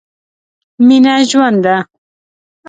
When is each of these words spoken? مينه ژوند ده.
مينه 0.87 1.13
ژوند 1.29 1.57
ده. 1.63 1.75